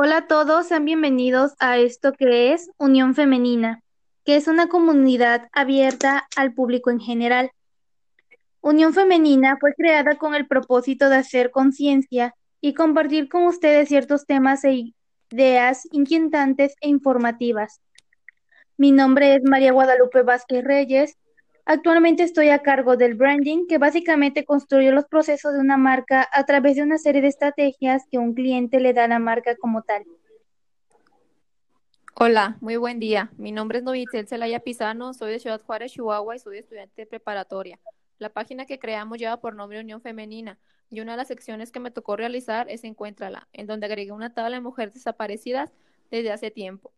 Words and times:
Hola 0.00 0.18
a 0.18 0.26
todos, 0.28 0.68
sean 0.68 0.84
bienvenidos 0.84 1.54
a 1.58 1.76
esto 1.76 2.12
que 2.12 2.52
es 2.52 2.70
Unión 2.78 3.16
Femenina, 3.16 3.82
que 4.24 4.36
es 4.36 4.46
una 4.46 4.68
comunidad 4.68 5.48
abierta 5.50 6.28
al 6.36 6.54
público 6.54 6.90
en 6.90 7.00
general. 7.00 7.50
Unión 8.60 8.94
Femenina 8.94 9.56
fue 9.58 9.74
creada 9.74 10.14
con 10.14 10.36
el 10.36 10.46
propósito 10.46 11.08
de 11.08 11.16
hacer 11.16 11.50
conciencia 11.50 12.36
y 12.60 12.74
compartir 12.74 13.28
con 13.28 13.42
ustedes 13.48 13.88
ciertos 13.88 14.24
temas 14.24 14.62
e 14.62 14.94
ideas 15.32 15.88
inquietantes 15.90 16.76
e 16.80 16.88
informativas. 16.88 17.80
Mi 18.76 18.92
nombre 18.92 19.34
es 19.34 19.42
María 19.42 19.72
Guadalupe 19.72 20.22
Vázquez 20.22 20.62
Reyes 20.62 21.16
Actualmente 21.70 22.22
estoy 22.22 22.48
a 22.48 22.60
cargo 22.60 22.96
del 22.96 23.14
branding, 23.14 23.66
que 23.66 23.76
básicamente 23.76 24.46
construye 24.46 24.90
los 24.90 25.04
procesos 25.04 25.52
de 25.52 25.60
una 25.60 25.76
marca 25.76 26.26
a 26.32 26.46
través 26.46 26.76
de 26.76 26.82
una 26.82 26.96
serie 26.96 27.20
de 27.20 27.28
estrategias 27.28 28.04
que 28.10 28.16
un 28.16 28.32
cliente 28.32 28.80
le 28.80 28.94
da 28.94 29.04
a 29.04 29.08
la 29.08 29.18
marca 29.18 29.54
como 29.54 29.82
tal. 29.82 30.02
Hola, 32.14 32.56
muy 32.62 32.78
buen 32.78 32.98
día. 32.98 33.30
Mi 33.36 33.52
nombre 33.52 33.78
es 33.78 33.84
Novitzel 33.84 34.26
Celaya 34.26 34.60
Pizano, 34.60 35.12
soy 35.12 35.32
de 35.32 35.40
Ciudad 35.40 35.60
Juárez, 35.60 35.92
Chihuahua 35.92 36.36
y 36.36 36.38
soy 36.38 36.56
estudiante 36.56 37.02
de 37.02 37.06
preparatoria. 37.06 37.78
La 38.16 38.30
página 38.30 38.64
que 38.64 38.78
creamos 38.78 39.18
lleva 39.18 39.38
por 39.38 39.54
nombre 39.54 39.78
Unión 39.78 40.00
Femenina 40.00 40.58
y 40.88 41.02
una 41.02 41.12
de 41.12 41.18
las 41.18 41.28
secciones 41.28 41.70
que 41.70 41.80
me 41.80 41.90
tocó 41.90 42.16
realizar 42.16 42.70
es 42.70 42.82
Encuéntrala, 42.82 43.46
en 43.52 43.66
donde 43.66 43.84
agregué 43.84 44.12
una 44.12 44.32
tabla 44.32 44.56
de 44.56 44.62
mujeres 44.62 44.94
desaparecidas 44.94 45.74
desde 46.10 46.32
hace 46.32 46.50
tiempo 46.50 46.94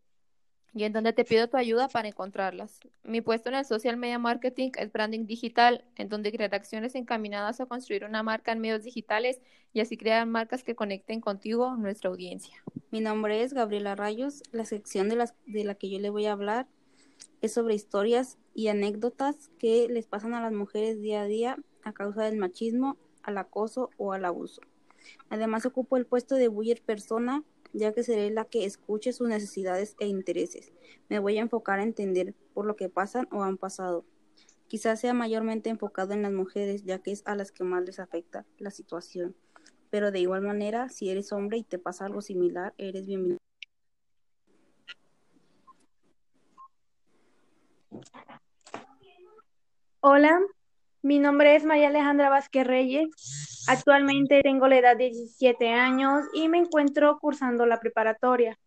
y 0.75 0.85
en 0.85 0.93
donde 0.93 1.13
te 1.13 1.25
pido 1.25 1.49
tu 1.49 1.57
ayuda 1.57 1.89
para 1.89 2.09
encontrarlas. 2.09 2.81
Mi 3.03 3.21
puesto 3.21 3.49
en 3.49 3.57
el 3.57 3.65
social 3.65 3.97
media 3.97 4.19
marketing 4.19 4.71
es 4.79 4.93
branding 4.93 5.27
digital, 5.27 5.85
en 5.97 6.09
donde 6.09 6.33
crear 6.33 6.55
acciones 6.55 6.95
encaminadas 6.95 7.61
a 7.61 7.67
construir 7.67 8.05
una 8.05 8.23
marca 8.23 8.53
en 8.53 8.61
medios 8.61 8.85
digitales 8.85 9.41
y 9.73 9.81
así 9.81 9.97
crear 9.97 10.27
marcas 10.27 10.63
que 10.63 10.75
conecten 10.75 11.21
contigo, 11.21 11.77
nuestra 11.77 12.11
audiencia. 12.11 12.63
Mi 12.91 13.01
nombre 13.01 13.43
es 13.43 13.53
Gabriela 13.53 13.95
Rayos. 13.97 14.43
La 14.53 14.65
sección 14.65 15.09
de, 15.09 15.17
las, 15.17 15.35
de 15.47 15.65
la 15.65 15.75
que 15.75 15.91
yo 15.91 15.99
le 15.99 16.11
voy 16.11 16.27
a 16.27 16.33
hablar 16.33 16.67
es 17.41 17.53
sobre 17.55 17.75
historias 17.75 18.39
y 18.55 18.69
anécdotas 18.69 19.51
que 19.59 19.89
les 19.89 20.07
pasan 20.07 20.35
a 20.35 20.41
las 20.41 20.53
mujeres 20.53 21.01
día 21.01 21.23
a 21.23 21.27
día 21.27 21.57
a 21.83 21.93
causa 21.93 22.25
del 22.25 22.37
machismo, 22.37 22.97
al 23.23 23.39
acoso 23.39 23.91
o 23.97 24.13
al 24.13 24.25
abuso. 24.25 24.61
Además 25.29 25.67
ocupo 25.67 25.97
el 25.97 26.07
puesto 26.07 26.35
de 26.35 26.49
buyer 26.49 26.83
persona 26.83 27.43
ya 27.73 27.93
que 27.93 28.03
seré 28.03 28.31
la 28.31 28.45
que 28.45 28.65
escuche 28.65 29.13
sus 29.13 29.29
necesidades 29.29 29.97
e 29.99 30.07
intereses. 30.07 30.73
Me 31.09 31.19
voy 31.19 31.39
a 31.39 31.43
enfocar 31.43 31.81
a 31.81 31.85
entender 31.85 32.35
por 32.55 32.67
lo 32.67 32.77
que 32.77 32.89
pasan 32.89 33.29
o 33.31 33.43
han 33.43 33.57
pasado. 33.57 34.05
Quizás 34.69 35.01
sea 35.01 35.15
mayormente 35.15 35.71
enfocado 35.71 36.13
en 36.13 36.23
las 36.23 36.33
mujeres, 36.33 36.85
ya 36.85 37.01
que 37.01 37.11
es 37.13 37.23
a 37.27 37.35
las 37.35 37.51
que 37.53 37.65
más 37.65 37.85
les 37.85 37.99
afecta 37.99 38.47
la 38.59 38.71
situación. 38.71 39.35
Pero 39.91 40.13
de 40.13 40.21
igual 40.21 40.43
manera, 40.43 40.89
si 40.89 41.11
eres 41.11 41.33
hombre 41.33 41.59
y 41.59 41.65
te 41.65 41.79
pasa 41.79 42.07
algo 42.07 42.21
similar, 42.23 42.75
eres 42.79 43.07
bienvenido. 43.07 43.39
Hola, 50.01 50.41
mi 51.03 51.19
nombre 51.19 51.57
es 51.57 51.65
María 51.65 51.89
Alejandra 51.89 52.29
Vázquez 52.29 52.67
Reyes. 52.67 53.09
Actualmente 53.69 54.41
tengo 54.43 54.69
la 54.69 54.79
edad 54.79 54.97
de 54.97 55.11
17 55.11 55.71
años 55.71 56.25
y 56.35 56.49
me 56.49 56.59
encuentro 56.59 57.19
cursando 57.19 57.65
la 57.67 57.81
preparatoria. 57.81 58.59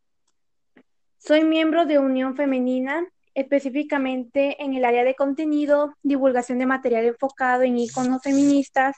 Soy 1.18 1.44
miembro 1.44 1.86
de 1.86 2.00
Unión 2.00 2.36
Femenina, 2.36 3.08
específicamente 3.36 4.62
en 4.64 4.74
el 4.74 4.86
área 4.86 5.04
de 5.04 5.16
contenido, 5.16 5.96
divulgación 6.02 6.60
de 6.60 6.66
material 6.66 7.06
enfocado 7.06 7.64
en 7.64 7.78
iconos 7.78 8.22
feministas 8.22 8.96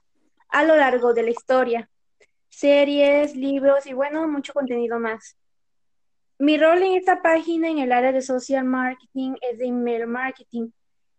a 0.50 0.63
lo 0.63 0.75
largo 0.75 1.13
de 1.13 1.24
la 1.24 1.31
historia, 1.31 1.90
series, 2.50 3.35
libros 3.35 3.85
y 3.85 3.94
bueno, 3.94 4.28
mucho 4.28 4.53
contenido 4.53 5.00
más. 5.00 5.38
Mi 6.40 6.57
rol 6.57 6.81
en 6.84 6.94
esta 6.94 7.22
página 7.22 7.69
en 7.69 7.79
el 7.79 7.91
área 7.91 8.12
de 8.12 8.22
social 8.22 8.66
marketing 8.66 9.35
es 9.41 9.57
de 9.57 9.68
email 9.68 10.07
marketing 10.07 10.69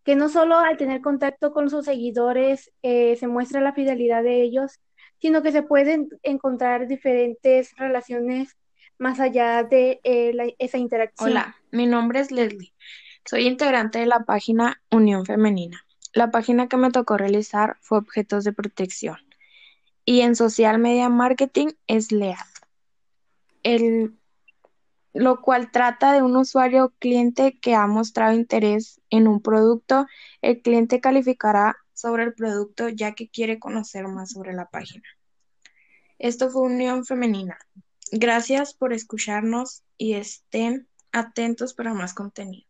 que 0.06 0.15
no 0.15 0.28
solo 0.28 0.56
al 0.56 0.77
tener 0.77 1.00
contacto 1.00 1.53
con 1.53 1.69
sus 1.69 1.84
seguidores 1.84 2.72
eh, 2.83 3.17
se 3.17 3.27
muestra 3.27 3.61
la 3.61 3.72
fidelidad 3.72 4.22
de 4.22 4.41
ellos, 4.41 4.78
sino 5.19 5.43
que 5.43 5.50
se 5.50 5.65
pueden 5.65 6.09
encontrar 6.22 6.87
diferentes 6.87 7.75
relaciones 7.77 8.56
más 8.99 9.19
allá 9.19 9.65
de 9.65 10.00
eh, 10.05 10.55
esa 10.61 10.78
interacción. 10.78 11.31
Hola, 11.31 11.56
mi 11.72 11.87
nombre 11.87 12.21
es 12.21 12.31
Leslie. 12.31 12.72
Soy 13.25 13.49
integrante 13.49 13.99
de 13.99 14.06
la 14.06 14.21
página 14.21 14.81
Unión 14.93 15.27
Femenina. 15.27 15.84
La 16.15 16.31
página 16.31 16.69
que 16.69 16.77
me 16.77 16.93
tocó 16.93 17.17
realizar 17.17 17.77
fue 17.81 17.99
Objetos 17.99 18.44
de 18.44 18.53
Protección. 18.53 19.17
Y 20.05 20.21
en 20.21 20.37
Social 20.37 20.78
Media 20.78 21.09
Marketing 21.09 21.71
es 21.88 22.12
LEAD. 22.12 22.37
El 23.65 24.15
lo 25.16 25.41
cual 25.41 25.71
trata 25.71 26.12
de 26.12 26.22
un 26.22 26.37
usuario 26.37 26.84
o 26.84 26.91
cliente 26.91 27.59
que 27.59 27.75
ha 27.75 27.87
mostrado 27.87 28.34
interés 28.34 29.00
en 29.10 29.28
un 29.28 29.41
producto. 29.41 30.06
El 30.43 30.60
cliente 30.60 31.00
calificará 31.00 31.77
sobre 31.94 32.25
el 32.25 32.34
producto 32.34 32.88
ya 32.88 33.12
que 33.12 33.28
quiere 33.28 33.59
conocer 33.59 34.06
más 34.09 34.32
sobre 34.32 34.53
la 34.53 34.69
página. 34.69 35.05
Esto 36.19 36.50
fue 36.50 36.62
Unión 36.62 37.05
Femenina. 37.05 37.59
Gracias 38.12 38.75
por 38.75 38.93
escucharnos 38.93 39.82
y 39.97 40.15
estén 40.15 40.87
atentos 41.12 41.72
para 41.72 41.94
más 41.94 42.12
contenido. 42.12 42.66